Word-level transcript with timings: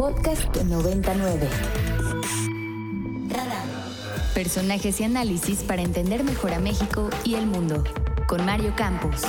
Podcast 0.00 0.56
99. 0.56 1.46
Personajes 4.32 4.98
y 4.98 5.04
análisis 5.04 5.62
para 5.62 5.82
entender 5.82 6.24
mejor 6.24 6.54
a 6.54 6.58
México 6.58 7.10
y 7.22 7.34
el 7.34 7.46
mundo. 7.46 7.84
Con 8.26 8.46
Mario 8.46 8.72
Campos. 8.78 9.22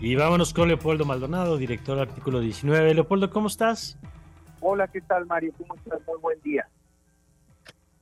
Y 0.00 0.14
vámonos 0.14 0.54
con 0.54 0.68
Leopoldo 0.68 1.04
Maldonado, 1.04 1.58
director 1.58 1.98
del 1.98 2.08
artículo 2.08 2.40
19. 2.40 2.94
Leopoldo, 2.94 3.28
¿cómo 3.28 3.48
estás? 3.48 3.98
Hola, 4.62 4.88
¿qué 4.88 5.02
tal, 5.02 5.26
Mario? 5.26 5.52
¿Cómo 5.58 5.74
estás? 5.74 6.00
Muy 6.06 6.18
buen 6.18 6.40
día. 6.40 6.66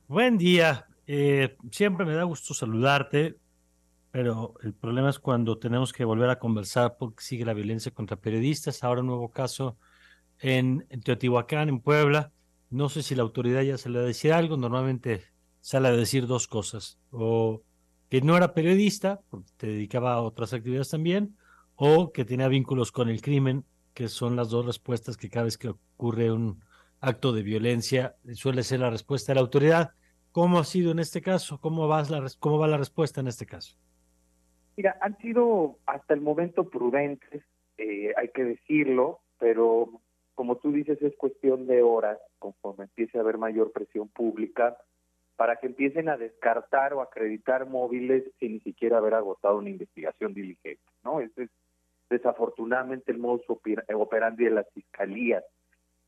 Buen 0.07 0.37
día. 0.37 0.87
Eh, 1.05 1.57
siempre 1.69 2.05
me 2.05 2.13
da 2.13 2.23
gusto 2.23 2.53
saludarte, 2.53 3.35
pero 4.11 4.55
el 4.61 4.73
problema 4.73 5.09
es 5.09 5.19
cuando 5.19 5.57
tenemos 5.57 5.93
que 5.93 6.03
volver 6.03 6.29
a 6.29 6.39
conversar 6.39 6.97
porque 6.97 7.23
sigue 7.23 7.45
la 7.45 7.53
violencia 7.53 7.93
contra 7.93 8.17
periodistas. 8.17 8.83
Ahora 8.83 9.01
un 9.01 9.07
nuevo 9.07 9.31
caso 9.31 9.77
en, 10.39 10.85
Teotihuacán, 11.03 11.69
en 11.69 11.79
Puebla. 11.79 12.31
No 12.69 12.89
sé 12.89 13.03
si 13.03 13.15
la 13.15 13.23
autoridad 13.23 13.61
ya 13.61 13.77
se 13.77 13.89
le 13.89 13.99
va 13.99 14.03
a 14.03 14.07
decir 14.07 14.33
algo. 14.33 14.57
Normalmente 14.57 15.23
sale 15.61 15.87
a 15.87 15.91
decir 15.91 16.27
dos 16.27 16.47
cosas. 16.47 16.99
O 17.09 17.63
que 18.09 18.21
no 18.21 18.35
era 18.35 18.53
periodista, 18.53 19.21
porque 19.29 19.51
te 19.55 19.67
dedicaba 19.67 20.13
a 20.13 20.21
otras 20.21 20.53
actividades 20.53 20.89
también, 20.89 21.37
o 21.75 22.11
que 22.11 22.25
tenía 22.25 22.49
vínculos 22.49 22.91
con 22.91 23.07
el 23.07 23.21
crimen, 23.21 23.65
que 23.93 24.09
son 24.09 24.35
las 24.35 24.49
dos 24.49 24.65
respuestas 24.65 25.15
que 25.15 25.29
cada 25.29 25.45
vez 25.45 25.57
que 25.57 25.69
ocurre 25.69 26.31
un 26.31 26.61
acto 26.99 27.31
de 27.31 27.43
violencia 27.43 28.15
suele 28.33 28.63
ser 28.63 28.81
la 28.81 28.89
respuesta 28.89 29.31
de 29.31 29.35
la 29.35 29.41
autoridad. 29.41 29.91
¿Cómo 30.33 30.59
ha 30.59 30.65
sido 30.65 30.91
en 30.91 30.99
este 30.99 31.21
caso? 31.21 31.59
¿Cómo 31.59 31.87
va 31.87 32.03
la, 32.03 32.25
cómo 32.39 32.57
va 32.57 32.67
la 32.67 32.77
respuesta 32.77 33.21
en 33.21 33.27
este 33.27 33.45
caso? 33.45 33.77
Mira, 34.77 34.97
han 35.01 35.17
sido 35.17 35.77
hasta 35.85 36.13
el 36.13 36.21
momento 36.21 36.69
prudentes, 36.69 37.43
eh, 37.77 38.13
hay 38.17 38.29
que 38.29 38.43
decirlo, 38.43 39.19
pero 39.39 40.01
como 40.35 40.57
tú 40.57 40.71
dices, 40.71 41.01
es 41.01 41.15
cuestión 41.17 41.67
de 41.67 41.83
horas, 41.83 42.17
conforme 42.39 42.85
empiece 42.85 43.17
a 43.17 43.21
haber 43.21 43.37
mayor 43.37 43.71
presión 43.71 44.07
pública, 44.09 44.77
para 45.35 45.57
que 45.57 45.67
empiecen 45.67 46.07
a 46.09 46.17
descartar 46.17 46.93
o 46.93 47.01
acreditar 47.01 47.67
móviles 47.67 48.23
sin 48.39 48.53
ni 48.53 48.59
siquiera 48.61 48.97
haber 48.97 49.15
agotado 49.15 49.57
una 49.57 49.69
investigación 49.69 50.33
diligente, 50.33 50.81
¿no? 51.03 51.19
Ese 51.19 51.43
es 51.43 51.49
desafortunadamente 52.09 53.11
el 53.11 53.17
modus 53.17 53.41
operandi 53.47 54.45
de 54.45 54.51
las 54.51 54.69
fiscalías. 54.73 55.43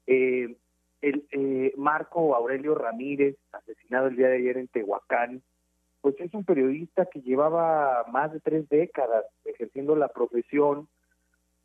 Eh, 0.06 0.56
el 1.02 1.28
eh, 1.32 1.74
Marco 1.78 2.36
Aurelio 2.36 2.76
Ramírez, 2.76 3.36
asesinado 3.52 4.08
el 4.08 4.16
día 4.16 4.28
de 4.28 4.38
ayer 4.38 4.58
en 4.58 4.68
Tehuacán, 4.68 5.42
pues 6.04 6.20
es 6.20 6.34
un 6.34 6.44
periodista 6.44 7.06
que 7.06 7.22
llevaba 7.22 8.04
más 8.12 8.34
de 8.34 8.42
tres 8.42 8.68
décadas 8.68 9.24
ejerciendo 9.46 9.96
la 9.96 10.10
profesión, 10.10 10.90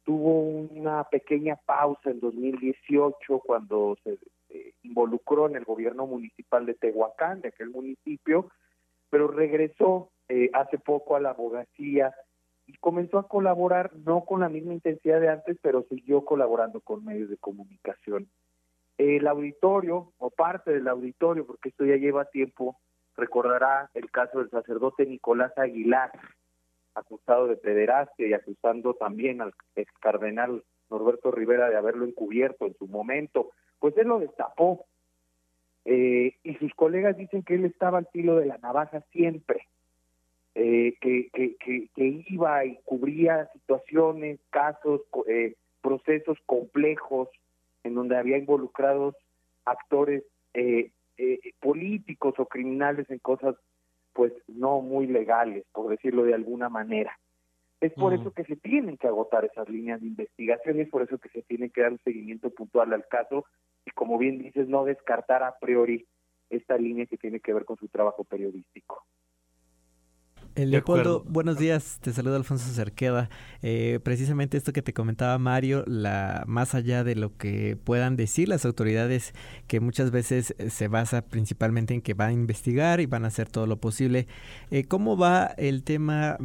tuvo 0.05 0.43
una 0.43 1.03
pequeña 1.11 1.57
pausa 1.57 2.11
en 2.11 2.21
2018 2.21 3.41
cuando 3.41 3.97
se 4.05 4.17
involucró 4.85 5.49
en 5.49 5.57
el 5.57 5.65
gobierno 5.65 6.07
municipal 6.07 6.67
de 6.67 6.75
Tehuacán, 6.75 7.41
de 7.41 7.49
aquel 7.49 7.71
municipio, 7.71 8.49
pero 9.11 9.27
regresó 9.27 10.13
eh, 10.29 10.51
hace 10.53 10.79
poco 10.79 11.17
a 11.17 11.21
la 11.21 11.31
abogacía 11.31 12.15
y 12.69 12.75
comenzó 12.75 13.19
a 13.19 13.27
colaborar, 13.27 13.91
no 14.07 14.25
con 14.25 14.43
la 14.43 14.49
misma 14.49 14.73
intensidad 14.73 15.21
de 15.21 15.31
antes, 15.31 15.59
pero 15.61 15.85
siguió 15.91 16.25
colaborando 16.25 16.81
con 16.81 17.05
medios 17.05 17.29
de 17.29 17.39
comunicación. 17.39 18.29
El 18.99 19.27
auditorio 19.27 20.13
o 20.19 20.31
parte 20.31 20.71
del 20.71 20.87
auditorio, 20.87 21.45
porque 21.45 21.71
esto 21.71 21.85
ya 21.85 21.97
lleva 21.97 22.27
tiempo, 22.27 22.79
recordará 23.19 23.91
el 23.95 24.11
caso 24.11 24.39
del 24.39 24.51
sacerdote 24.51 25.05
Nicolás 25.05 25.53
Aguilar, 25.59 26.13
acusado 26.95 27.47
de 27.47 27.57
pederastia 27.57 28.27
y 28.27 28.33
acusando 28.33 28.95
también 28.95 29.43
al 29.43 29.53
ex 29.77 29.93
cardenal 30.01 30.65
Norberto 30.91 31.31
Rivera 31.31 31.69
de 31.69 31.77
haberlo 31.77 32.07
encubierto 32.07 32.67
en 32.67 32.75
su 32.79 32.87
momento, 32.87 33.51
pues 33.79 33.97
él 33.99 34.09
lo 34.09 34.19
destapó. 34.19 34.87
Eh, 35.85 36.37
y 36.43 36.55
sus 36.57 36.75
colegas 36.75 37.17
dicen 37.17 37.43
que 37.43 37.55
él 37.55 37.65
estaba 37.65 37.99
al 37.99 38.07
filo 38.07 38.37
de 38.37 38.47
la 38.47 38.59
navaja 38.59 39.01
siempre, 39.13 39.69
eh, 40.55 40.95
que, 41.01 41.29
que, 41.33 41.57
que, 41.95 42.25
iba 42.29 42.65
y 42.65 42.79
cubría 42.85 43.49
situaciones, 43.53 44.39
casos, 44.51 45.03
eh, 45.27 45.55
procesos 45.81 46.39
complejos, 46.47 47.29
en 47.85 47.95
donde 47.95 48.17
había 48.17 48.39
involucrados 48.39 49.15
actores 49.65 50.25
eh, 50.55 50.91
o 52.39 52.47
criminales 52.47 53.09
en 53.11 53.19
cosas 53.19 53.57
pues 54.13 54.33
no 54.49 54.81
muy 54.81 55.07
legales, 55.07 55.65
por 55.73 55.89
decirlo 55.89 56.25
de 56.25 56.35
alguna 56.35 56.69
manera. 56.69 57.17
Es 57.81 57.93
por 57.93 58.13
eso 58.13 58.33
que 58.33 58.43
se 58.43 58.57
tienen 58.57 58.97
que 58.97 59.07
agotar 59.07 59.45
esas 59.45 59.69
líneas 59.69 60.01
de 60.01 60.09
investigación 60.09 60.79
y 60.79 60.81
es 60.81 60.89
por 60.89 61.03
eso 61.03 61.19
que 61.19 61.29
se 61.29 61.43
tiene 61.43 61.71
que 61.71 61.83
dar 61.83 61.93
un 61.93 62.01
seguimiento 62.01 62.51
puntual 62.51 62.93
al 62.93 63.07
caso 63.07 63.45
y 63.87 63.93
como 63.93 64.19
bien 64.19 64.39
dices, 64.39 64.67
no 64.69 64.85
descartar 64.85 65.45
a 65.45 65.57
priori 65.61 66.05
esta 66.51 66.77
línea 66.77 67.07
que 67.07 67.17
tiene 67.17 67.39
que 67.39 67.53
ver 67.53 67.65
con 67.65 67.77
su 67.77 67.87
trabajo 67.89 68.25
periodístico. 68.25 69.05
Eh, 70.59 70.67
Leopoldo, 70.67 71.23
buenos 71.29 71.57
días, 71.57 71.99
te 72.01 72.13
saluda 72.13 72.35
Alfonso 72.35 72.73
Cerqueda. 72.73 73.31
Eh, 73.63 74.01
precisamente 74.03 74.57
esto 74.57 74.73
que 74.73 74.83
te 74.83 74.93
comentaba 74.93 75.39
Mario, 75.39 75.85
la, 75.87 76.43
más 76.49 76.75
allá 76.75 77.05
de 77.05 77.15
lo 77.15 77.37
que 77.37 77.77
puedan 77.77 78.17
decir 78.17 78.49
las 78.49 78.65
autoridades, 78.65 79.35
que 79.69 79.79
muchas 79.79 80.11
veces 80.11 80.57
eh, 80.59 80.71
se 80.71 80.89
basa 80.89 81.23
principalmente 81.23 81.95
en 81.95 82.01
que 82.01 82.13
van 82.15 82.31
a 82.31 82.33
investigar 82.33 83.01
y 83.01 83.07
van 83.07 83.25
a 83.25 83.29
hacer 83.29 83.49
todo 83.49 83.69
lo 83.69 83.77
posible, 83.77 84.27
¿cómo 84.89 85.17
va 85.17 85.47
el 85.59 85.85
tema? 85.85 86.37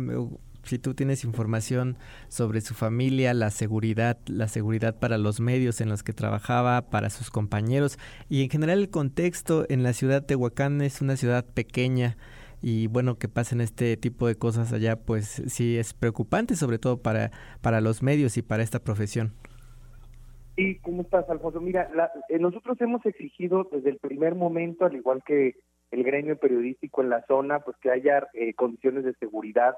si 0.63 0.79
tú 0.79 0.93
tienes 0.93 1.25
información 1.25 1.97
sobre 2.29 2.61
su 2.61 2.73
familia, 2.73 3.33
la 3.33 3.49
seguridad, 3.49 4.17
la 4.27 4.47
seguridad 4.47 4.95
para 4.95 5.17
los 5.17 5.41
medios 5.41 5.81
en 5.81 5.89
los 5.89 6.03
que 6.03 6.13
trabajaba, 6.13 6.83
para 6.83 7.09
sus 7.09 7.31
compañeros 7.31 7.97
y 8.29 8.43
en 8.43 8.49
general 8.49 8.79
el 8.79 8.89
contexto 8.89 9.65
en 9.69 9.83
la 9.83 9.91
ciudad 9.91 10.21
de 10.21 10.27
Tehuacán 10.27 10.81
es 10.81 11.01
una 11.01 11.17
ciudad 11.17 11.43
pequeña 11.43 12.15
y 12.63 12.87
bueno, 12.87 13.17
que 13.19 13.27
pasen 13.27 13.59
este 13.59 13.97
tipo 13.97 14.25
de 14.25 14.35
cosas 14.35 14.71
allá, 14.71 14.95
pues 14.95 15.43
sí 15.47 15.77
es 15.77 15.93
preocupante, 15.93 16.55
sobre 16.55 16.79
todo 16.79 17.01
para, 17.01 17.29
para 17.61 17.81
los 17.81 18.01
medios 18.01 18.37
y 18.37 18.41
para 18.41 18.63
esta 18.63 18.79
profesión. 18.79 19.33
¿Y 20.55 20.75
cómo 20.75 21.01
estás, 21.01 21.29
Alfonso? 21.29 21.59
Mira, 21.59 21.89
eh, 22.29 22.39
nosotros 22.39 22.79
hemos 22.79 23.05
exigido 23.05 23.67
desde 23.69 23.89
el 23.89 23.97
primer 23.97 24.35
momento, 24.35 24.85
al 24.85 24.95
igual 24.95 25.21
que 25.25 25.57
el 25.91 26.03
gremio 26.03 26.37
periodístico 26.37 27.01
en 27.01 27.09
la 27.09 27.25
zona, 27.25 27.59
pues 27.59 27.75
que 27.77 27.91
haya 27.91 28.29
eh, 28.33 28.53
condiciones 28.53 29.03
de 29.03 29.13
seguridad 29.15 29.75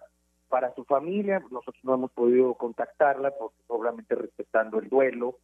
para 0.48 0.72
su 0.76 0.86
familia. 0.86 1.40
Nosotros 1.50 1.84
no 1.84 1.96
hemos 1.96 2.12
podido 2.12 2.54
contactarla, 2.54 3.32
porque 3.32 3.58
obviamente 3.66 4.14
respetando 4.14 4.78
el 4.78 4.90
duelo, 4.90 5.40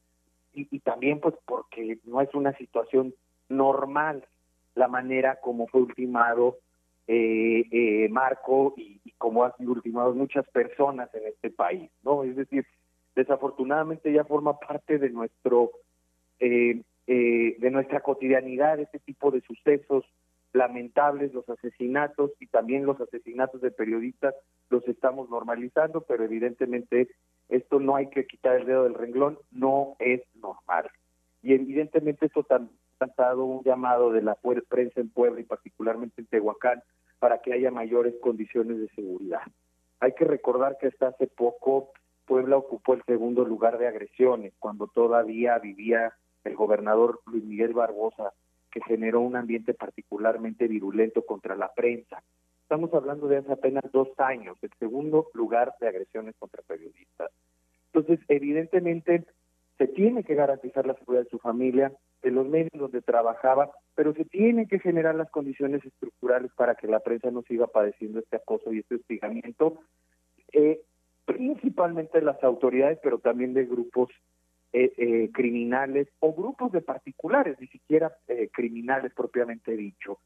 y, 0.53 0.68
y 0.69 0.79
también 0.81 1.19
pues 1.19 1.34
porque 1.46 1.97
no 2.03 2.22
es 2.22 2.29
una 2.35 2.56
situación 2.58 3.16
normal 3.50 4.28
la 4.75 4.88
manera 4.88 5.40
como 5.41 5.66
fue 5.68 5.81
ultimado 5.81 6.59
eh, 7.07 7.66
eh, 7.72 8.09
Marco 8.09 8.73
y, 8.78 9.00
como 9.17 9.44
han 9.44 9.56
sido 9.57 9.73
ultimados 9.73 10.16
muchas 10.16 10.47
personas 10.50 11.13
en 11.13 11.28
este 11.28 11.51
país, 11.51 11.91
¿no? 12.03 12.23
Es 12.23 12.35
decir, 12.35 12.66
desafortunadamente 13.16 14.12
ya 14.12 14.23
forma 14.23 14.57
parte 14.59 14.97
de 14.97 15.09
nuestro 15.09 15.72
eh, 16.40 16.81
eh, 17.07 17.56
de 17.59 17.72
nuestra 17.72 18.00
cotidianidad 18.00 18.79
este 18.79 19.00
tipo 19.00 19.31
de 19.31 19.41
sucesos 19.41 20.06
lamentables, 20.53 21.34
los 21.34 21.47
asesinatos 21.50 22.31
y 22.40 22.47
también 22.47 22.85
los 22.85 23.00
asesinatos 23.01 23.61
de 23.61 23.72
periodistas 23.72 24.35
los 24.69 24.88
estamos 24.88 25.29
normalizando, 25.29 26.01
pero 26.01 26.23
evidentemente 26.23 27.09
esto 27.50 27.79
no 27.79 27.95
hay 27.95 28.09
que 28.09 28.28
quitar 28.28 28.57
el 28.57 28.66
dedo 28.66 28.84
del 28.84 28.94
renglón, 28.94 29.40
no 29.51 29.95
es 30.00 30.22
normal. 30.35 30.90
Y 31.41 31.53
evidentemente 31.53 32.28
esto 32.28 32.44
también 32.44 32.78
lanzado 33.01 33.44
un 33.45 33.63
llamado 33.63 34.12
de 34.12 34.22
la 34.22 34.38
prensa 34.69 35.01
en 35.01 35.09
Puebla 35.09 35.41
y 35.41 35.45
particularmente 35.45 36.22
en 36.22 36.28
Tehuacán 36.28 36.81
para 37.19 37.41
que 37.41 37.53
haya 37.53 37.72
mayores 37.72 38.16
condiciones 38.22 38.79
de 38.79 38.89
seguridad. 38.89 39.41
Hay 40.00 40.13
que 40.13 40.25
recordar 40.25 40.78
que 40.79 40.88
hasta 40.88 41.07
hace 41.07 41.28
poco 41.28 41.91
Puebla 42.25 42.58
ocupó 42.58 42.93
el 42.93 43.03
segundo 43.03 43.43
lugar 43.43 43.78
de 43.78 43.87
agresiones, 43.87 44.53
cuando 44.58 44.87
todavía 44.87 45.58
vivía 45.59 46.14
el 46.43 46.55
gobernador 46.55 47.20
Luis 47.25 47.43
Miguel 47.43 47.73
Barbosa, 47.73 48.34
que 48.72 48.81
generó 48.81 49.20
un 49.20 49.35
ambiente 49.35 49.73
particularmente 49.73 50.67
virulento 50.67 51.25
contra 51.25 51.55
la 51.55 51.73
prensa. 51.73 52.23
Estamos 52.64 52.93
hablando 52.93 53.28
de 53.28 53.37
hace 53.37 53.52
apenas 53.52 53.84
dos 53.91 54.08
años, 54.17 54.58
el 54.61 54.72
segundo 54.79 55.28
lugar 55.34 55.73
de 55.81 55.90
agresiones 55.90 56.35
contra 56.40 56.61
periodistas. 56.64 57.31
Entonces, 57.93 58.20
evidentemente, 58.29 59.25
se 59.78 59.87
tiene 59.87 60.23
que 60.23 60.35
garantizar 60.35 60.85
la 60.85 60.93
seguridad 60.96 61.23
de 61.23 61.29
su 61.29 61.40
familia, 61.40 61.91
de 62.22 62.32
los 62.32 62.47
medios 62.47 62.72
donde 62.73 63.02
trabajaba, 63.02 63.72
pero 63.96 64.14
se 64.14 64.26
tienen 64.26 64.68
que 64.68 64.79
generar 64.79 65.16
las 65.16 65.29
condiciones 65.32 65.84
estructurales 65.84 66.52
para 66.53 66.76
que 66.76 66.88
la 66.88 67.00
prensa 67.00 67.32
no 67.32 67.41
siga 67.44 67.68
padeciendo 67.68 68.20
este 68.20 68.38
acoso 68.38 68.72
y 68.72 68.79
este 68.79 68.96
hostigamiento, 68.96 69.79
eh, 70.53 70.82
principalmente 71.26 72.20
de 72.20 72.26
las 72.26 72.44
autoridades, 72.44 73.00
pero 73.02 73.20
también 73.20 73.53
de 73.53 73.66
grupos 73.66 74.09
eh, 74.73 74.94
eh, 74.97 75.29
criminales 75.34 76.08
o 76.20 76.34
grupos 76.34 76.72
de 76.72 76.82
particulares, 76.82 77.58
ni 77.59 77.68
siquiera 77.68 78.16
criminales 78.53 79.14
propiamente 79.14 79.76
dicho. 79.76 80.20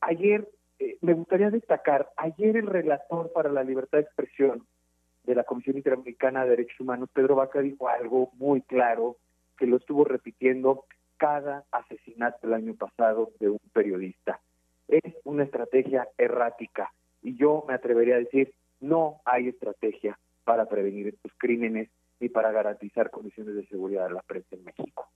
ayer, 0.00 0.48
me 1.02 1.12
gustaría 1.12 1.50
destacar, 1.50 2.10
ayer 2.16 2.56
el 2.56 2.66
relator 2.66 3.32
para 3.32 3.50
la 3.50 3.62
libertad 3.62 3.98
de 3.98 4.04
expresión, 4.04 4.66
de 5.24 5.34
la 5.34 5.44
Comisión 5.44 5.76
Interamericana 5.76 6.44
de 6.44 6.50
Derechos 6.50 6.80
Humanos, 6.80 7.10
Pedro 7.12 7.36
Vaca, 7.36 7.60
dijo 7.60 7.88
algo 7.88 8.30
muy 8.34 8.62
claro 8.62 9.16
que 9.60 9.66
lo 9.66 9.76
estuvo 9.76 10.04
repitiendo 10.04 10.86
cada 11.18 11.66
asesinato 11.70 12.46
el 12.46 12.54
año 12.54 12.74
pasado 12.74 13.30
de 13.38 13.50
un 13.50 13.60
periodista. 13.74 14.40
Es 14.88 15.14
una 15.24 15.44
estrategia 15.44 16.08
errática 16.16 16.90
y 17.22 17.36
yo 17.36 17.62
me 17.68 17.74
atrevería 17.74 18.14
a 18.14 18.20
decir, 18.20 18.54
no 18.80 19.20
hay 19.26 19.48
estrategia 19.48 20.18
para 20.44 20.66
prevenir 20.66 21.08
estos 21.08 21.30
crímenes 21.36 21.90
ni 22.20 22.30
para 22.30 22.50
garantizar 22.52 23.10
condiciones 23.10 23.54
de 23.54 23.66
seguridad 23.66 24.08
de 24.08 24.14
la 24.14 24.22
prensa 24.22 24.56
en 24.56 24.64
México. 24.64 25.06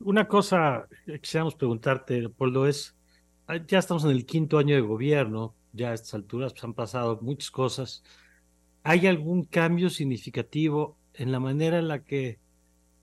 Una 0.00 0.28
cosa 0.28 0.86
que 1.06 1.18
quisiéramos 1.18 1.54
preguntarte, 1.54 2.20
Leopoldo, 2.20 2.66
es, 2.66 2.94
ya 3.66 3.78
estamos 3.78 4.04
en 4.04 4.10
el 4.10 4.26
quinto 4.26 4.58
año 4.58 4.74
de 4.74 4.82
gobierno, 4.82 5.54
ya 5.72 5.92
a 5.92 5.94
estas 5.94 6.12
alturas 6.12 6.52
pues, 6.52 6.64
han 6.64 6.74
pasado 6.74 7.18
muchas 7.22 7.50
cosas. 7.50 8.04
¿Hay 8.82 9.06
algún 9.06 9.44
cambio 9.44 9.88
significativo 9.88 10.98
en 11.14 11.32
la 11.32 11.40
manera 11.40 11.78
en 11.78 11.88
la 11.88 12.04
que 12.04 12.38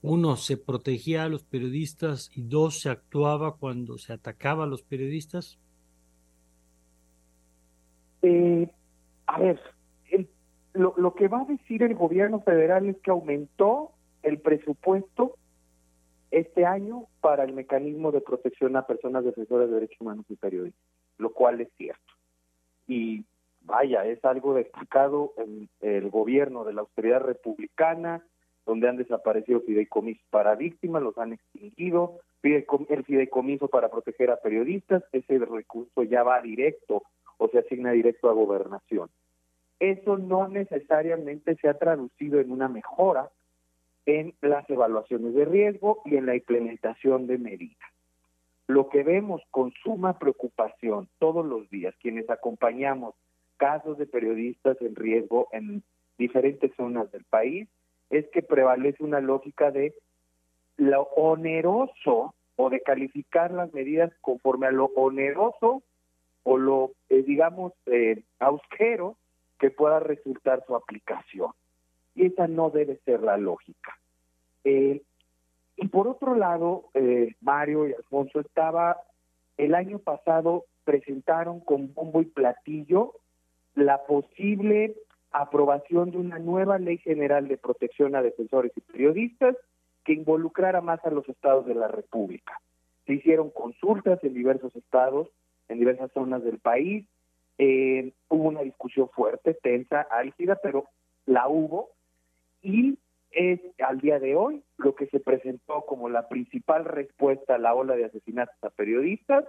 uno 0.06 0.36
se 0.36 0.58
protegía 0.58 1.24
a 1.24 1.28
los 1.30 1.44
periodistas 1.44 2.30
y 2.36 2.42
dos 2.42 2.80
se 2.80 2.90
actuaba 2.90 3.56
cuando 3.56 3.96
se 3.96 4.12
atacaba 4.12 4.64
a 4.64 4.66
los 4.66 4.82
periodistas? 4.82 5.58
Eh, 8.20 8.70
a 9.26 9.38
ver, 9.38 9.58
lo, 10.74 10.92
lo 10.98 11.14
que 11.14 11.28
va 11.28 11.40
a 11.40 11.46
decir 11.46 11.82
el 11.82 11.94
gobierno 11.94 12.40
federal 12.42 12.86
es 12.86 12.98
que 12.98 13.10
aumentó 13.10 13.92
el 14.22 14.40
presupuesto 14.40 15.38
este 16.30 16.66
año 16.66 17.06
para 17.22 17.44
el 17.44 17.54
mecanismo 17.54 18.12
de 18.12 18.20
protección 18.20 18.76
a 18.76 18.86
personas 18.86 19.24
defensoras 19.24 19.68
de 19.70 19.76
derechos 19.76 20.02
humanos 20.02 20.26
y 20.28 20.36
periodistas, 20.36 20.84
lo 21.16 21.32
cual 21.32 21.62
es 21.62 21.68
cierto. 21.78 22.12
Y 22.86 23.24
vaya, 23.62 24.04
es 24.04 24.22
algo 24.26 24.52
destacado 24.52 25.32
en 25.38 25.70
el 25.80 26.10
gobierno 26.10 26.64
de 26.64 26.74
la 26.74 26.82
austeridad 26.82 27.22
republicana, 27.22 28.22
donde 28.66 28.88
han 28.88 28.96
desaparecido 28.96 29.60
fideicomisos 29.60 30.24
para 30.30 30.54
víctimas, 30.54 31.02
los 31.02 31.16
han 31.18 31.34
extinguido, 31.34 32.20
el 32.42 33.04
fideicomiso 33.04 33.68
para 33.68 33.88
proteger 33.90 34.30
a 34.30 34.36
periodistas, 34.36 35.02
ese 35.12 35.38
recurso 35.38 36.02
ya 36.02 36.22
va 36.22 36.40
directo 36.42 37.02
o 37.38 37.48
se 37.48 37.58
asigna 37.58 37.92
directo 37.92 38.28
a 38.28 38.34
gobernación. 38.34 39.08
Eso 39.80 40.18
no 40.18 40.48
necesariamente 40.48 41.56
se 41.56 41.68
ha 41.68 41.74
traducido 41.74 42.40
en 42.40 42.50
una 42.50 42.68
mejora 42.68 43.30
en 44.06 44.34
las 44.42 44.68
evaluaciones 44.68 45.34
de 45.34 45.44
riesgo 45.44 46.02
y 46.04 46.16
en 46.16 46.26
la 46.26 46.36
implementación 46.36 47.26
de 47.26 47.38
medidas. 47.38 47.88
Lo 48.66 48.88
que 48.88 49.02
vemos 49.02 49.42
con 49.50 49.72
suma 49.82 50.18
preocupación 50.18 51.08
todos 51.18 51.44
los 51.44 51.68
días, 51.70 51.94
quienes 52.00 52.28
acompañamos 52.30 53.14
casos 53.56 53.98
de 53.98 54.06
periodistas 54.06 54.80
en 54.80 54.94
riesgo 54.94 55.48
en 55.52 55.82
diferentes 56.18 56.72
zonas 56.76 57.10
del 57.12 57.24
país, 57.24 57.68
es 58.18 58.28
que 58.30 58.42
prevalece 58.42 59.02
una 59.02 59.20
lógica 59.20 59.70
de 59.70 59.94
lo 60.76 61.02
oneroso 61.16 62.34
o 62.56 62.70
de 62.70 62.80
calificar 62.80 63.50
las 63.50 63.72
medidas 63.72 64.12
conforme 64.20 64.66
a 64.66 64.72
lo 64.72 64.86
oneroso 64.94 65.82
o 66.44 66.58
lo, 66.58 66.92
eh, 67.08 67.22
digamos, 67.22 67.72
eh, 67.86 68.22
austero 68.38 69.16
que 69.58 69.70
pueda 69.70 69.98
resultar 70.00 70.62
su 70.66 70.76
aplicación. 70.76 71.50
Y 72.14 72.26
esa 72.26 72.46
no 72.46 72.70
debe 72.70 73.00
ser 73.04 73.20
la 73.22 73.36
lógica. 73.36 73.98
Eh, 74.62 75.02
y 75.76 75.88
por 75.88 76.06
otro 76.06 76.36
lado, 76.36 76.90
eh, 76.94 77.34
Mario 77.40 77.88
y 77.88 77.94
Alfonso 77.94 78.40
estaba, 78.40 79.00
el 79.56 79.74
año 79.74 79.98
pasado 79.98 80.64
presentaron 80.84 81.60
con 81.60 81.92
bombo 81.94 82.20
y 82.20 82.26
platillo 82.26 83.14
la 83.74 84.04
posible 84.06 84.94
aprobación 85.34 86.12
de 86.12 86.18
una 86.18 86.38
nueva 86.38 86.78
ley 86.78 86.98
general 86.98 87.48
de 87.48 87.58
protección 87.58 88.14
a 88.14 88.22
defensores 88.22 88.72
y 88.76 88.80
periodistas 88.80 89.56
que 90.04 90.12
involucrara 90.12 90.80
más 90.80 91.04
a 91.04 91.10
los 91.10 91.28
estados 91.28 91.66
de 91.66 91.74
la 91.74 91.88
República. 91.88 92.60
Se 93.06 93.14
hicieron 93.14 93.50
consultas 93.50 94.22
en 94.22 94.32
diversos 94.32 94.74
estados, 94.76 95.28
en 95.68 95.78
diversas 95.78 96.12
zonas 96.12 96.44
del 96.44 96.58
país, 96.58 97.04
eh, 97.58 98.12
hubo 98.28 98.48
una 98.48 98.62
discusión 98.62 99.08
fuerte, 99.10 99.54
tensa, 99.54 100.02
álgida, 100.02 100.58
pero 100.62 100.86
la 101.26 101.48
hubo, 101.48 101.90
y 102.62 102.98
es 103.32 103.60
al 103.80 104.00
día 104.00 104.20
de 104.20 104.36
hoy 104.36 104.62
lo 104.76 104.94
que 104.94 105.06
se 105.06 105.18
presentó 105.18 105.82
como 105.82 106.08
la 106.08 106.28
principal 106.28 106.84
respuesta 106.84 107.56
a 107.56 107.58
la 107.58 107.74
ola 107.74 107.96
de 107.96 108.04
asesinatos 108.04 108.56
a 108.62 108.70
periodistas, 108.70 109.44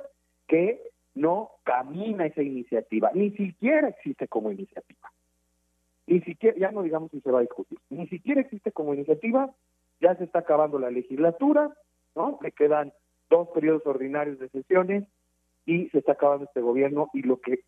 que 0.47 0.81
no 1.13 1.51
camina 1.63 2.25
esa 2.25 2.41
iniciativa, 2.41 3.11
ni 3.13 3.29
siquiera 3.31 3.89
existe 3.89 4.27
como 4.27 4.51
iniciativa. 4.51 5.11
Ni 6.07 6.21
siquiera, 6.21 6.57
ya 6.57 6.71
no 6.71 6.83
digamos 6.83 7.11
si 7.11 7.21
se 7.21 7.31
va 7.31 7.39
a 7.39 7.41
discutir, 7.41 7.79
ni 7.89 8.07
siquiera 8.07 8.41
existe 8.41 8.71
como 8.71 8.93
iniciativa, 8.93 9.51
ya 9.99 10.15
se 10.15 10.25
está 10.25 10.39
acabando 10.39 10.77
la 10.77 10.91
legislatura, 10.91 11.73
¿no? 12.15 12.37
Le 12.41 12.51
quedan 12.51 12.93
dos 13.29 13.49
periodos 13.49 13.85
ordinarios 13.85 14.37
de 14.39 14.49
sesiones 14.49 15.05
y 15.65 15.89
se 15.89 15.99
está 15.99 16.11
acabando 16.11 16.45
este 16.45 16.61
gobierno 16.61 17.09
y 17.13 17.23
lo 17.23 17.39
que 17.39 17.61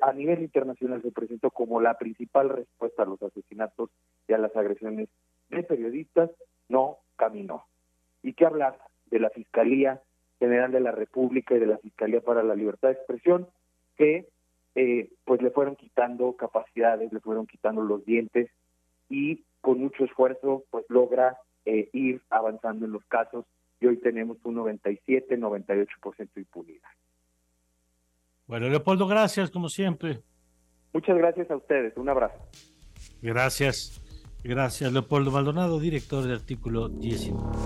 a 0.00 0.12
nivel 0.12 0.42
internacional 0.42 1.00
se 1.02 1.12
presentó 1.12 1.50
como 1.50 1.80
la 1.80 1.96
principal 1.96 2.48
respuesta 2.48 3.04
a 3.04 3.06
los 3.06 3.22
asesinatos 3.22 3.90
y 4.26 4.32
a 4.32 4.38
las 4.38 4.54
agresiones 4.56 5.08
de 5.50 5.62
periodistas 5.62 6.30
no 6.68 6.98
caminó. 7.14 7.64
¿Y 8.22 8.32
qué 8.32 8.46
hablar 8.46 8.78
de 9.06 9.20
la 9.20 9.30
Fiscalía 9.30 10.02
General 10.40 10.72
de 10.72 10.80
la 10.80 10.90
República 10.90 11.54
y 11.54 11.60
de 11.60 11.66
la 11.66 11.78
Fiscalía 11.78 12.20
para 12.20 12.42
la 12.42 12.56
Libertad 12.56 12.88
de 12.88 12.94
Expresión 12.94 13.48
que 13.96 14.28
eh, 14.76 15.08
pues 15.24 15.40
le 15.40 15.50
fueron 15.50 15.74
quitando 15.74 16.34
capacidades, 16.36 17.10
le 17.10 17.20
fueron 17.20 17.46
quitando 17.46 17.80
los 17.80 18.04
dientes 18.04 18.50
y 19.08 19.42
con 19.62 19.80
mucho 19.80 20.04
esfuerzo 20.04 20.64
pues 20.70 20.84
logra 20.90 21.38
eh, 21.64 21.88
ir 21.94 22.20
avanzando 22.28 22.84
en 22.84 22.92
los 22.92 23.04
casos 23.06 23.46
y 23.80 23.86
hoy 23.86 23.96
tenemos 23.96 24.36
un 24.44 24.54
97, 24.54 25.38
98% 25.38 25.88
de 26.34 26.40
impunidad. 26.42 26.88
Bueno, 28.46 28.68
Leopoldo, 28.68 29.08
gracias 29.08 29.50
como 29.50 29.70
siempre. 29.70 30.20
Muchas 30.92 31.16
gracias 31.16 31.50
a 31.50 31.56
ustedes, 31.56 31.96
un 31.96 32.10
abrazo. 32.10 32.38
Gracias, 33.22 34.02
gracias 34.44 34.92
Leopoldo 34.92 35.30
Maldonado, 35.30 35.80
director 35.80 36.22
de 36.22 36.34
artículo 36.34 36.90
19. 36.90 37.65